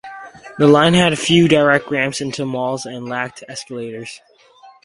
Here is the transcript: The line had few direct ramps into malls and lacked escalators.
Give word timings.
The 0.57 0.65
line 0.67 0.95
had 0.95 1.19
few 1.19 1.47
direct 1.47 1.91
ramps 1.91 2.21
into 2.21 2.43
malls 2.43 2.87
and 2.87 3.07
lacked 3.07 3.43
escalators. 3.47 4.19